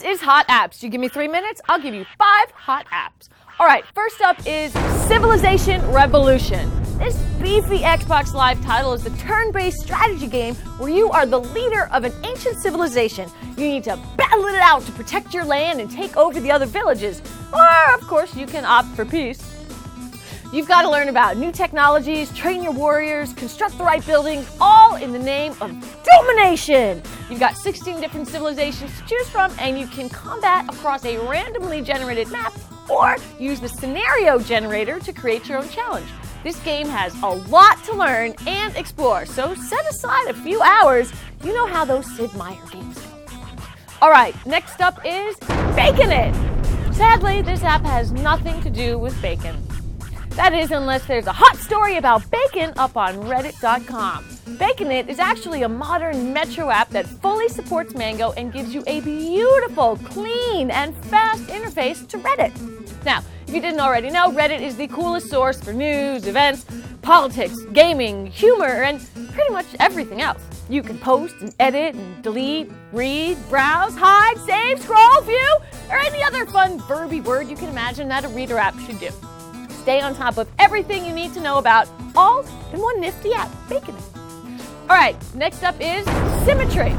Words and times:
is 0.00 0.20
Hot 0.20 0.46
Apps. 0.48 0.82
You 0.82 0.88
give 0.88 1.00
me 1.00 1.08
three 1.08 1.28
minutes, 1.28 1.60
I'll 1.68 1.80
give 1.80 1.94
you 1.94 2.06
five 2.16 2.50
hot 2.52 2.86
apps. 2.86 3.28
All 3.58 3.66
right, 3.66 3.84
first 3.94 4.20
up 4.22 4.36
is 4.46 4.72
Civilization 5.06 5.84
Revolution. 5.90 6.70
This 6.98 7.16
beefy 7.40 7.80
Xbox 7.80 8.32
Live 8.32 8.62
title 8.64 8.92
is 8.92 9.04
a 9.04 9.10
turn 9.18 9.52
based 9.52 9.80
strategy 9.80 10.26
game 10.26 10.54
where 10.78 10.90
you 10.90 11.10
are 11.10 11.26
the 11.26 11.40
leader 11.40 11.88
of 11.92 12.04
an 12.04 12.12
ancient 12.24 12.58
civilization. 12.58 13.28
You 13.56 13.68
need 13.68 13.84
to 13.84 13.98
battle 14.16 14.46
it 14.46 14.54
out 14.54 14.82
to 14.86 14.92
protect 14.92 15.34
your 15.34 15.44
land 15.44 15.80
and 15.80 15.90
take 15.90 16.16
over 16.16 16.40
the 16.40 16.50
other 16.50 16.66
villages. 16.66 17.20
Or, 17.52 17.94
of 17.94 18.00
course, 18.02 18.34
you 18.36 18.46
can 18.46 18.64
opt 18.64 18.88
for 18.96 19.04
peace. 19.04 19.51
You've 20.52 20.68
got 20.68 20.82
to 20.82 20.90
learn 20.90 21.08
about 21.08 21.38
new 21.38 21.50
technologies, 21.50 22.30
train 22.36 22.62
your 22.62 22.72
warriors, 22.72 23.32
construct 23.32 23.78
the 23.78 23.84
right 23.84 24.04
buildings, 24.04 24.54
all 24.60 24.96
in 24.96 25.10
the 25.10 25.18
name 25.18 25.52
of 25.62 25.72
domination. 26.04 27.02
You've 27.30 27.40
got 27.40 27.56
16 27.56 28.02
different 28.02 28.28
civilizations 28.28 28.94
to 28.98 29.06
choose 29.06 29.30
from, 29.30 29.50
and 29.58 29.80
you 29.80 29.86
can 29.86 30.10
combat 30.10 30.68
across 30.68 31.06
a 31.06 31.16
randomly 31.26 31.80
generated 31.80 32.30
map 32.30 32.52
or 32.90 33.16
use 33.38 33.60
the 33.60 33.68
scenario 33.68 34.38
generator 34.38 35.00
to 35.00 35.10
create 35.10 35.48
your 35.48 35.56
own 35.56 35.70
challenge. 35.70 36.06
This 36.44 36.60
game 36.60 36.86
has 36.86 37.14
a 37.22 37.28
lot 37.28 37.82
to 37.84 37.94
learn 37.94 38.34
and 38.46 38.76
explore, 38.76 39.24
so 39.24 39.54
set 39.54 39.88
aside 39.88 40.28
a 40.28 40.34
few 40.34 40.60
hours. 40.60 41.14
You 41.42 41.54
know 41.54 41.66
how 41.66 41.86
those 41.86 42.04
Sid 42.14 42.34
Meier 42.34 42.62
games 42.70 42.98
go. 42.98 43.08
All 44.02 44.10
right, 44.10 44.34
next 44.44 44.82
up 44.82 45.00
is 45.02 45.34
Baconit. 45.76 46.34
Sadly, 46.92 47.40
this 47.40 47.62
app 47.62 47.84
has 47.84 48.12
nothing 48.12 48.60
to 48.60 48.68
do 48.68 48.98
with 48.98 49.18
bacon. 49.22 49.56
That 50.36 50.54
is, 50.54 50.70
unless 50.70 51.04
there's 51.04 51.26
a 51.26 51.32
hot 51.32 51.58
story 51.58 51.98
about 51.98 52.28
bacon 52.30 52.72
up 52.78 52.96
on 52.96 53.16
Reddit.com. 53.16 54.24
Baconit 54.56 55.08
is 55.08 55.18
actually 55.18 55.62
a 55.62 55.68
modern 55.68 56.32
Metro 56.32 56.70
app 56.70 56.88
that 56.88 57.06
fully 57.06 57.50
supports 57.50 57.94
Mango 57.94 58.32
and 58.32 58.50
gives 58.50 58.74
you 58.74 58.82
a 58.86 59.02
beautiful, 59.02 59.96
clean, 60.04 60.70
and 60.70 60.96
fast 61.04 61.42
interface 61.48 62.08
to 62.08 62.16
Reddit. 62.16 63.04
Now, 63.04 63.22
if 63.46 63.54
you 63.54 63.60
didn't 63.60 63.80
already 63.80 64.08
know, 64.08 64.30
Reddit 64.32 64.62
is 64.62 64.74
the 64.74 64.88
coolest 64.88 65.28
source 65.28 65.60
for 65.60 65.74
news, 65.74 66.26
events, 66.26 66.64
politics, 67.02 67.60
gaming, 67.74 68.26
humor, 68.26 68.84
and 68.84 69.06
pretty 69.34 69.52
much 69.52 69.66
everything 69.80 70.22
else. 70.22 70.42
You 70.70 70.82
can 70.82 70.96
post 70.96 71.34
and 71.42 71.54
edit 71.60 71.94
and 71.94 72.22
delete, 72.22 72.70
read, 72.90 73.36
browse, 73.50 73.94
hide, 73.94 74.38
save, 74.38 74.80
scroll, 74.80 75.20
view, 75.20 75.56
or 75.90 75.98
any 75.98 76.22
other 76.22 76.46
fun 76.46 76.80
verby 76.80 77.22
word 77.22 77.48
you 77.48 77.56
can 77.56 77.68
imagine 77.68 78.08
that 78.08 78.24
a 78.24 78.28
reader 78.28 78.56
app 78.56 78.78
should 78.80 78.98
do 78.98 79.10
stay 79.82 80.00
on 80.00 80.14
top 80.14 80.38
of 80.38 80.48
everything 80.60 81.04
you 81.04 81.12
need 81.12 81.34
to 81.34 81.40
know 81.40 81.58
about, 81.58 81.88
all 82.14 82.46
in 82.72 82.80
one 82.80 83.00
nifty 83.00 83.34
app, 83.34 83.50
Bacon 83.68 83.96
All 84.88 84.96
right, 84.96 85.16
next 85.34 85.64
up 85.64 85.74
is 85.80 86.04
symmetry. 86.44 86.94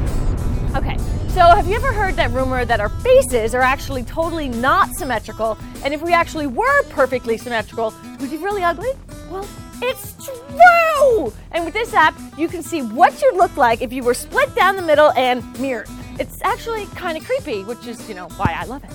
Okay, 0.76 0.98
so 1.28 1.40
have 1.40 1.66
you 1.66 1.76
ever 1.76 1.94
heard 1.94 2.14
that 2.16 2.30
rumor 2.32 2.66
that 2.66 2.80
our 2.80 2.90
faces 2.90 3.54
are 3.54 3.62
actually 3.62 4.02
totally 4.02 4.50
not 4.50 4.90
symmetrical, 4.96 5.56
and 5.82 5.94
if 5.94 6.02
we 6.02 6.12
actually 6.12 6.46
were 6.46 6.82
perfectly 6.90 7.38
symmetrical, 7.38 7.94
we'd 8.20 8.30
be 8.30 8.36
really 8.36 8.62
ugly? 8.62 8.90
Well, 9.30 9.48
it's 9.80 10.14
true! 10.22 11.32
And 11.52 11.64
with 11.64 11.72
this 11.72 11.94
app, 11.94 12.14
you 12.36 12.48
can 12.48 12.62
see 12.62 12.82
what 12.82 13.22
you'd 13.22 13.36
look 13.36 13.56
like 13.56 13.80
if 13.80 13.94
you 13.94 14.02
were 14.02 14.14
split 14.14 14.54
down 14.54 14.76
the 14.76 14.82
middle 14.82 15.10
and 15.12 15.42
mirrored. 15.58 15.88
It's 16.18 16.42
actually 16.42 16.84
kind 16.88 17.16
of 17.16 17.24
creepy, 17.24 17.64
which 17.64 17.86
is, 17.86 18.06
you 18.10 18.14
know, 18.14 18.28
why 18.36 18.54
I 18.56 18.66
love 18.66 18.84
it. 18.84 18.90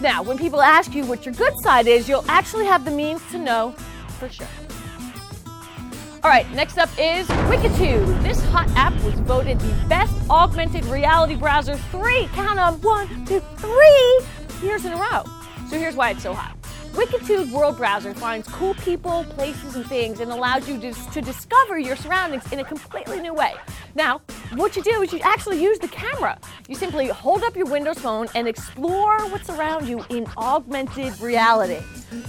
Now, 0.00 0.22
when 0.22 0.38
people 0.38 0.60
ask 0.60 0.94
you 0.94 1.04
what 1.04 1.24
your 1.24 1.34
good 1.34 1.58
side 1.60 1.86
is, 1.86 2.08
you'll 2.08 2.24
actually 2.28 2.66
have 2.66 2.84
the 2.84 2.90
means 2.90 3.20
to 3.30 3.38
know 3.38 3.72
for 4.18 4.28
sure. 4.28 4.48
All 6.24 6.30
right, 6.30 6.48
next 6.52 6.78
up 6.78 6.88
is 6.98 7.26
Wikitude. 7.26 8.22
This 8.22 8.40
hot 8.44 8.70
app 8.76 8.94
was 9.02 9.14
voted 9.14 9.58
the 9.58 9.86
best 9.88 10.14
augmented 10.30 10.84
reality 10.84 11.34
browser 11.34 11.76
three, 11.76 12.28
count 12.32 12.56
them, 12.56 12.80
one, 12.80 13.08
two, 13.26 13.40
three 13.56 14.22
years 14.62 14.84
in 14.84 14.92
a 14.92 14.96
row. 14.96 15.24
So 15.68 15.78
here's 15.78 15.96
why 15.96 16.10
it's 16.10 16.22
so 16.22 16.32
hot. 16.32 16.56
Wikitude 16.92 17.50
World 17.50 17.78
Browser 17.78 18.12
finds 18.12 18.46
cool 18.48 18.74
people, 18.74 19.24
places, 19.30 19.76
and 19.76 19.86
things 19.86 20.20
and 20.20 20.30
allows 20.30 20.68
you 20.68 20.78
to, 20.78 20.92
to 20.92 21.22
discover 21.22 21.78
your 21.78 21.96
surroundings 21.96 22.52
in 22.52 22.58
a 22.60 22.64
completely 22.64 23.18
new 23.18 23.32
way. 23.32 23.54
Now, 23.94 24.20
what 24.56 24.76
you 24.76 24.82
do 24.82 25.02
is 25.02 25.12
you 25.12 25.20
actually 25.20 25.62
use 25.62 25.78
the 25.78 25.88
camera. 25.88 26.38
You 26.68 26.74
simply 26.74 27.08
hold 27.08 27.42
up 27.42 27.56
your 27.56 27.66
Windows 27.66 27.98
phone 27.98 28.28
and 28.34 28.46
explore 28.46 29.18
what's 29.28 29.48
around 29.48 29.88
you 29.88 30.04
in 30.10 30.26
augmented 30.36 31.18
reality. 31.20 31.78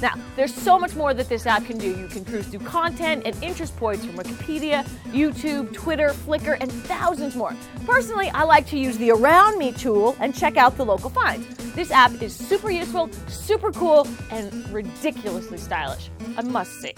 Now, 0.02 0.14
there's 0.36 0.54
so 0.54 0.80
much 0.80 0.96
more 0.96 1.14
that 1.14 1.28
this 1.28 1.46
app 1.46 1.66
can 1.66 1.78
do. 1.78 1.90
You 1.98 2.08
can 2.08 2.24
cruise 2.24 2.48
through 2.48 2.62
content 2.62 3.24
and 3.26 3.42
interest 3.44 3.76
points 3.76 4.06
from 4.06 4.16
Wikipedia, 4.16 4.86
YouTube, 5.12 5.74
Twitter, 5.74 6.10
Flickr, 6.10 6.58
and 6.60 6.72
thousands 6.72 7.36
more. 7.36 7.54
Personally, 7.86 8.30
I 8.30 8.44
like 8.44 8.68
to 8.68 8.78
use 8.78 8.98
the 8.98 9.12
Around 9.12 9.58
Me 9.58 9.72
tool 9.74 10.16
and 10.20 10.34
check 10.34 10.56
out 10.56 10.78
the 10.78 10.86
local 10.86 11.10
finds. 11.10 11.46
This 11.74 11.92
app 11.92 12.22
is 12.22 12.34
super 12.36 12.72
useful, 12.72 13.10
super 13.28 13.72
cool, 13.72 14.08
and 14.32 14.70
ridiculously 14.70 15.58
stylish. 15.58 16.10
I 16.38 16.44
must 16.44 16.82
see. 16.82 16.94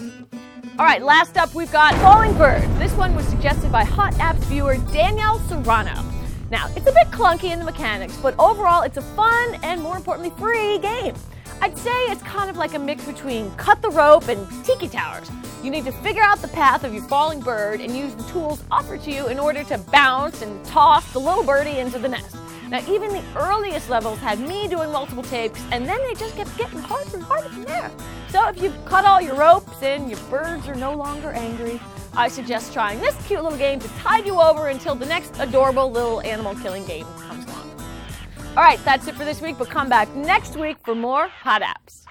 All 0.78 0.84
right, 0.84 1.02
last 1.02 1.38
up 1.38 1.54
we've 1.54 1.72
got 1.72 1.94
Falling 2.02 2.36
Bird. 2.36 2.60
This 2.78 2.92
one 2.92 3.16
was 3.16 3.26
suggested 3.28 3.72
by 3.72 3.82
Hot 3.82 4.12
Apps 4.16 4.44
viewer 4.44 4.76
Danielle 4.92 5.38
Serrano. 5.48 6.04
Now, 6.50 6.68
it's 6.76 6.86
a 6.86 6.92
bit 6.92 7.06
clunky 7.06 7.50
in 7.50 7.58
the 7.58 7.64
mechanics, 7.64 8.14
but 8.18 8.34
overall 8.38 8.82
it's 8.82 8.98
a 8.98 9.02
fun 9.02 9.54
and 9.62 9.80
more 9.80 9.96
importantly 9.96 10.38
free 10.38 10.78
game. 10.80 11.14
I'd 11.62 11.78
say 11.78 11.96
it's 12.10 12.22
kind 12.24 12.50
of 12.50 12.58
like 12.58 12.74
a 12.74 12.78
mix 12.78 13.06
between 13.06 13.50
cut 13.52 13.80
the 13.80 13.88
rope 13.88 14.28
and 14.28 14.46
tiki 14.66 14.86
towers. 14.86 15.30
You 15.64 15.70
need 15.70 15.86
to 15.86 15.92
figure 15.92 16.22
out 16.22 16.42
the 16.42 16.48
path 16.48 16.84
of 16.84 16.92
your 16.92 17.04
falling 17.04 17.40
bird 17.40 17.80
and 17.80 17.96
use 17.96 18.14
the 18.14 18.24
tools 18.24 18.62
offered 18.70 19.02
to 19.04 19.10
you 19.10 19.28
in 19.28 19.38
order 19.38 19.64
to 19.64 19.78
bounce 19.78 20.42
and 20.42 20.62
toss 20.66 21.10
the 21.14 21.18
little 21.18 21.42
birdie 21.42 21.78
into 21.78 21.98
the 21.98 22.08
nest. 22.08 22.36
Now, 22.68 22.80
even 22.88 23.10
the 23.10 23.22
earliest 23.36 23.88
levels 23.88 24.18
had 24.18 24.40
me 24.40 24.66
doing 24.66 24.90
multiple 24.90 25.22
takes, 25.22 25.62
and 25.70 25.88
then 25.88 25.98
they 26.04 26.14
just 26.14 26.36
kept 26.36 26.56
getting 26.58 26.80
harder 26.80 27.16
and 27.16 27.22
harder 27.22 27.48
from 27.48 27.62
there. 27.62 27.90
So, 28.30 28.48
if 28.48 28.60
you've 28.60 28.84
cut 28.84 29.04
all 29.04 29.20
your 29.20 29.36
ropes 29.36 29.82
and 29.82 30.10
your 30.10 30.18
birds 30.30 30.66
are 30.68 30.74
no 30.74 30.92
longer 30.94 31.30
angry, 31.30 31.80
I 32.14 32.28
suggest 32.28 32.72
trying 32.72 33.00
this 33.00 33.14
cute 33.26 33.42
little 33.42 33.58
game 33.58 33.78
to 33.78 33.88
tide 33.98 34.26
you 34.26 34.40
over 34.40 34.68
until 34.68 34.94
the 34.94 35.06
next 35.06 35.38
adorable 35.38 35.90
little 35.90 36.20
animal 36.22 36.56
killing 36.56 36.84
game 36.86 37.06
comes 37.18 37.44
along. 37.44 37.70
All 38.56 38.62
right, 38.64 38.82
that's 38.84 39.06
it 39.06 39.14
for 39.14 39.24
this 39.24 39.40
week, 39.40 39.58
but 39.58 39.70
come 39.70 39.88
back 39.88 40.12
next 40.16 40.56
week 40.56 40.78
for 40.82 40.94
more 40.94 41.28
hot 41.28 41.62
apps. 41.62 42.02